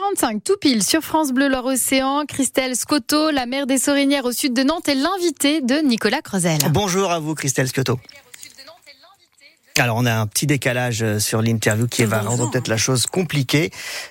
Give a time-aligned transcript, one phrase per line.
[0.00, 2.24] 8h45, tout pile sur France Bleu Loire-Océan.
[2.26, 6.58] Christelle Scotto, la mère des Sorinières au sud de Nantes, est l'invitée de Nicolas Creusel.
[6.70, 7.98] Bonjour à vous, Christelle Scotto.
[9.78, 13.06] Alors on a un petit décalage euh, sur l'interview qui va rendre peut-être la chose
[13.06, 13.70] compliquée.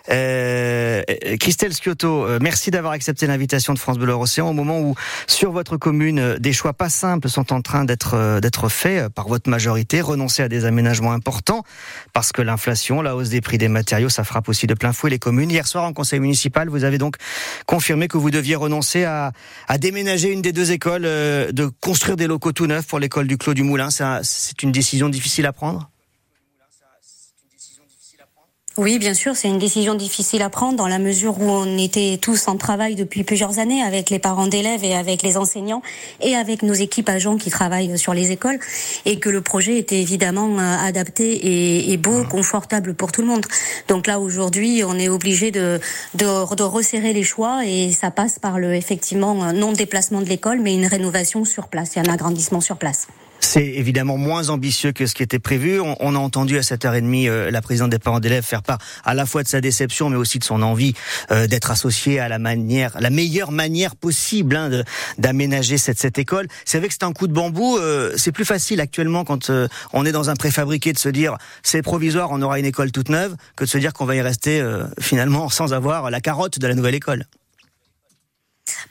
[0.10, 1.04] Euh,
[1.40, 4.96] Christelle Sciotto, euh, merci d'avoir accepté l'invitation de France Bleu Océan au moment où
[5.28, 9.28] sur votre commune euh, des choix pas simples sont en train d'être d'être faits par
[9.28, 11.64] votre majorité, renoncer à des aménagements importants
[12.14, 15.11] parce que l'inflation, la hausse des prix des matériaux, ça frappe aussi de plein fouet
[15.11, 15.52] les communes.
[15.52, 17.18] Hier soir en conseil municipal, vous avez donc
[17.68, 19.34] confirmé que vous deviez renoncer à,
[19.68, 23.38] à déménager une des deux écoles, de construire des locaux tout neufs pour l'école du
[23.38, 23.89] Clos du Moulin.
[24.24, 25.89] C'est une décision difficile à prendre
[28.79, 32.17] oui, bien sûr, c'est une décision difficile à prendre dans la mesure où on était
[32.22, 35.81] tous en travail depuis plusieurs années avec les parents d'élèves et avec les enseignants
[36.22, 38.58] et avec nos équipes agents qui travaillent sur les écoles
[39.05, 42.28] et que le projet était évidemment euh, adapté et, beau, mmh.
[42.30, 43.45] confortable pour tout le monde.
[43.89, 45.81] Donc là, aujourd'hui, on est obligé de,
[46.14, 50.61] de, de resserrer les choix et ça passe par le, effectivement, non déplacement de l'école,
[50.61, 53.08] mais une rénovation sur place et un agrandissement sur place.
[53.40, 55.80] C'est évidemment moins ambitieux que ce qui était prévu.
[55.80, 59.26] On, a entendu à 7h30 euh, la présidente des parents d'élèves faire part à la
[59.26, 60.94] fois de sa déception, mais aussi de son envie
[61.32, 64.70] euh, d'être associée à la manière, la meilleure manière possible hein,
[65.17, 66.48] d'aménager cette, cette école.
[66.66, 67.78] C'est vrai que c'est un coup de bambou.
[67.78, 69.52] Euh, c'est plus facile actuellement quand
[69.94, 73.10] on est dans un préfabriqué de se dire c'est provisoire, on aura une école toute
[73.10, 74.64] neuve, que de se dire qu'on va y rester
[75.00, 77.26] finalement sans avoir la carotte de la nouvelle école.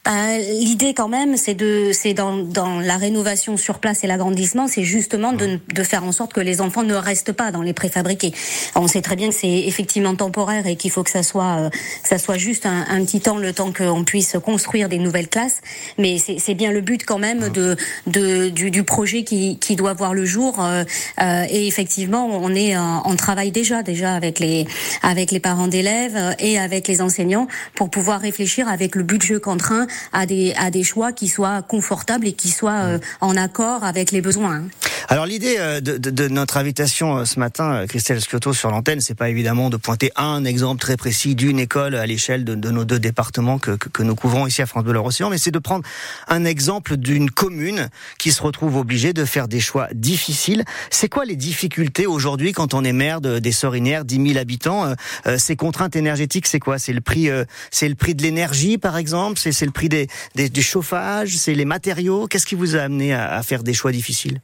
[0.05, 4.67] Bah, l'idée quand même, c'est de, c'est dans, dans la rénovation sur place et l'agrandissement,
[4.67, 7.73] c'est justement de, de faire en sorte que les enfants ne restent pas dans les
[7.73, 8.33] préfabriqués.
[8.75, 11.71] on sait très bien que c'est effectivement temporaire et qu'il faut que ça soit, euh,
[12.03, 15.61] ça soit juste un, un, petit temps, le temps qu'on puisse construire des nouvelles classes.
[15.99, 17.77] Mais c'est bien le but quand même de,
[18.07, 20.65] de du, du, projet qui, qui doit voir le jour.
[20.65, 20.85] Euh,
[21.21, 24.67] euh et effectivement, on est en, en, travail déjà, déjà avec les,
[25.03, 29.87] avec les parents d'élèves et avec les enseignants pour pouvoir réfléchir avec le budget contraint
[30.13, 34.11] à des, à des choix qui soient confortables et qui soient euh, en accord avec
[34.13, 34.65] les besoins.
[35.11, 39.01] Alors l'idée euh, de, de, de, notre invitation euh, ce matin, Christelle Sciotto sur l'antenne,
[39.01, 42.71] c'est pas évidemment de pointer un exemple très précis d'une école à l'échelle de, de,
[42.71, 45.51] nos deux départements que, que, que, nous couvrons ici à France Bleu Océan, mais c'est
[45.51, 45.83] de prendre
[46.29, 50.63] un exemple d'une commune qui se retrouve obligée de faire des choix difficiles.
[50.91, 54.93] C'est quoi les difficultés aujourd'hui quand on est maire de, des Sorinières, 10 000 habitants
[55.39, 56.79] Ces contraintes énergétiques, c'est quoi?
[56.79, 57.31] C'est le prix,
[57.71, 59.39] c'est le prix de l'énergie, par exemple?
[59.39, 62.27] C'est le prix des, des, du chauffage, c'est les matériaux?
[62.27, 64.41] Qu'est-ce qui vous a amené à, à faire des choix difficiles?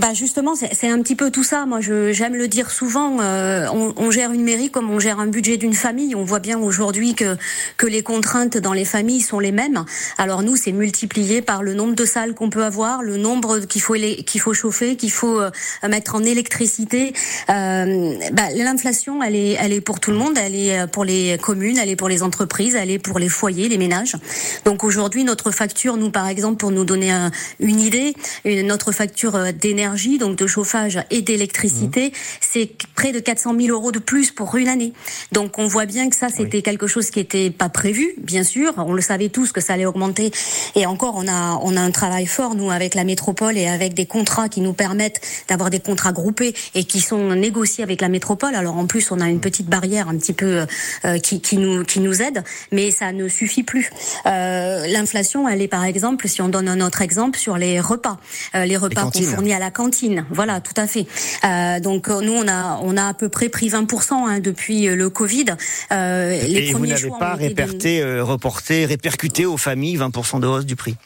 [0.00, 1.66] Bah justement, c'est un petit peu tout ça.
[1.66, 3.20] Moi, j'aime le dire souvent.
[3.20, 6.16] Euh, on, on, gère une mairie comme on gère un budget d'une famille.
[6.16, 7.36] On voit bien aujourd'hui que
[7.76, 9.84] que les contraintes dans les familles sont les mêmes.
[10.18, 13.82] Alors nous, c'est multiplié par le nombre de salles qu'on peut avoir, le nombre qu'il
[13.82, 15.50] faut qu'il faut chauffer, qu'il faut euh,
[15.88, 17.12] mettre en électricité.
[17.50, 20.36] Euh, bah, L'inflation, elle est elle est pour tout le monde.
[20.36, 23.68] Elle est pour les communes, elle est pour les entreprises, elle est pour les foyers,
[23.68, 24.16] les ménages.
[24.64, 27.12] Donc aujourd'hui, notre facture, nous par exemple, pour nous donner
[27.60, 29.83] une idée, notre facture d'énergie
[30.18, 32.12] donc de chauffage et d'électricité, mmh.
[32.40, 34.92] c'est près de 400 000 euros de plus pour une année.
[35.32, 38.72] Donc on voit bien que ça, c'était quelque chose qui n'était pas prévu, bien sûr.
[38.78, 40.30] On le savait tous que ça allait augmenter.
[40.74, 43.94] Et encore, on a, on a un travail fort, nous, avec la métropole et avec
[43.94, 48.08] des contrats qui nous permettent d'avoir des contrats groupés et qui sont négociés avec la
[48.08, 48.54] métropole.
[48.54, 50.66] Alors en plus, on a une petite barrière un petit peu
[51.04, 53.90] euh, qui, qui, nous, qui nous aide, mais ça ne suffit plus.
[54.26, 58.18] Euh, L'inflation, elle est par exemple, si on donne un autre exemple, sur les repas.
[58.54, 60.24] Euh, les repas qu'on fournit à la cantine.
[60.30, 61.06] Voilà, tout à fait.
[61.44, 64.88] Euh, donc euh, nous, on a, on a à peu près pris 20% hein, depuis
[64.88, 65.46] euh, le Covid.
[65.92, 70.76] Euh, les Et vous n'avez pas réperté, reporté, répercuté aux familles 20% de hausse du
[70.76, 70.96] prix?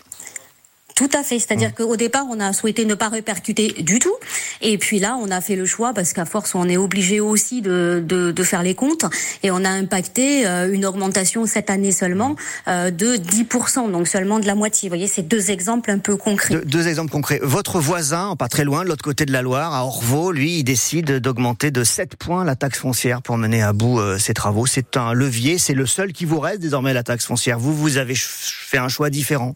[0.99, 1.39] Tout à fait.
[1.39, 1.85] C'est-à-dire mmh.
[1.85, 4.15] qu'au départ, on a souhaité ne pas répercuter du tout.
[4.61, 7.63] Et puis là, on a fait le choix, parce qu'à force, on est obligé aussi
[7.63, 9.05] de, de, de, faire les comptes.
[9.45, 12.35] Et on a impacté euh, une augmentation cette année seulement
[12.67, 14.89] euh, de 10%, donc seulement de la moitié.
[14.89, 16.61] Vous voyez, c'est deux exemples un peu concrets.
[16.65, 17.39] deux exemples concrets.
[17.45, 20.65] Votre voisin, pas très loin, de l'autre côté de la Loire, à Orvaux, lui, il
[20.65, 24.67] décide d'augmenter de 7 points la taxe foncière pour mener à bout euh, ses travaux.
[24.67, 27.61] C'est un levier, c'est le seul qui vous reste désormais, la taxe foncière.
[27.61, 29.55] Vous, vous avez fait un choix différent.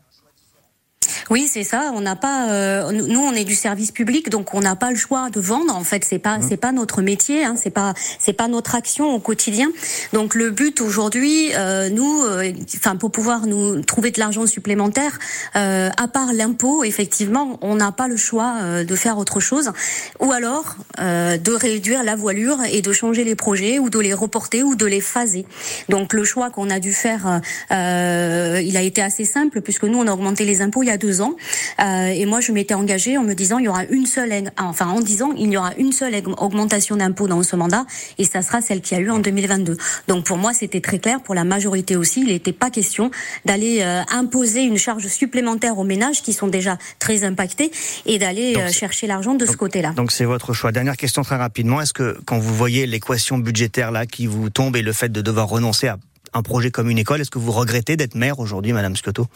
[1.31, 1.93] Oui, c'est ça.
[1.95, 2.51] On n'a pas.
[2.51, 5.75] Euh, nous, on est du service public, donc on n'a pas le choix de vendre.
[5.75, 6.47] En fait, c'est pas mmh.
[6.49, 7.45] c'est pas notre métier.
[7.45, 9.71] Hein, c'est pas c'est pas notre action au quotidien.
[10.13, 15.19] Donc le but aujourd'hui, euh, nous, euh, enfin pour pouvoir nous trouver de l'argent supplémentaire,
[15.55, 19.73] à part l'impôt, effectivement, on n'a pas le choix de faire autre chose,
[20.21, 24.63] ou alors de réduire la voilure et de changer les projets, ou de les reporter,
[24.63, 25.47] ou de les phaser.
[25.89, 27.41] Donc le choix qu'on a dû faire,
[27.71, 30.99] il a été assez simple puisque nous on a augmenté les impôts il y a
[30.99, 31.35] deux deux ans.
[31.81, 34.87] Euh, et moi, je m'étais engagée en me disant il y aura une seule, enfin
[34.87, 37.85] en disant il y aura une seule augmentation d'impôts dans ce mandat,
[38.19, 39.77] et ça sera celle qui a eu en 2022.
[40.09, 41.21] Donc pour moi, c'était très clair.
[41.23, 43.11] Pour la majorité aussi, il n'était pas question
[43.45, 47.71] d'aller euh, imposer une charge supplémentaire aux ménages qui sont déjà très impactés
[48.07, 49.93] et d'aller euh, chercher l'argent de ce côté-là.
[49.93, 50.73] Donc c'est votre choix.
[50.73, 51.81] Dernière question très rapidement.
[51.81, 55.21] Est-ce que quand vous voyez l'équation budgétaire là qui vous tombe et le fait de
[55.21, 55.99] devoir renoncer à
[56.33, 59.27] un projet comme une école, est-ce que vous regrettez d'être maire aujourd'hui, Madame Scotto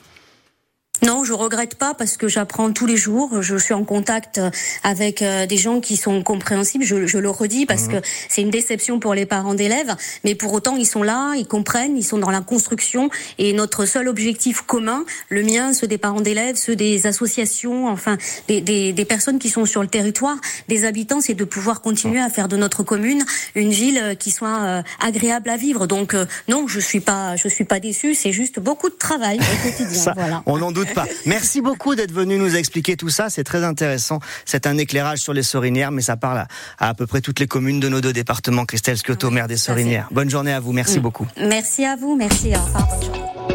[1.02, 3.43] non, je regrette pas parce que j'apprends tous les jours.
[3.43, 4.40] Je suis en contact
[4.82, 6.84] avec euh, des gens qui sont compréhensibles.
[6.84, 7.93] Je, je le redis parce mmh.
[7.93, 7.96] que
[8.28, 9.94] c'est une déception pour les parents d'élèves,
[10.25, 13.84] mais pour autant ils sont là, ils comprennent, ils sont dans la construction et notre
[13.84, 18.16] seul objectif commun, le mien, ceux des parents d'élèves, ceux des associations, enfin
[18.49, 20.37] des, des, des, personnes qui sont sur le territoire,
[20.69, 24.58] des habitants, c'est de pouvoir continuer à faire de notre commune une ville qui soit
[24.60, 25.87] euh, agréable à vivre.
[25.87, 28.14] Donc euh, non, je suis pas, je suis pas déçue.
[28.14, 30.12] C'est juste beaucoup de travail au quotidien.
[30.16, 30.42] voilà.
[30.46, 31.06] On en doute pas.
[31.26, 33.30] Merci beaucoup d'être venu nous expliquer tout ça.
[33.30, 34.20] C'est très intéressant.
[34.44, 36.48] C'est un éclairage sur les Sorinières, mais ça parle à,
[36.78, 38.64] à, peu près toutes les communes de nos deux départements.
[38.64, 40.08] Christelle Scotto, maire des Sorinières.
[40.10, 40.72] Bonne journée à vous.
[40.72, 41.02] Merci mm.
[41.02, 41.26] beaucoup.
[41.38, 42.16] Merci à vous.
[42.16, 42.52] Merci.
[42.54, 43.46] Au revoir.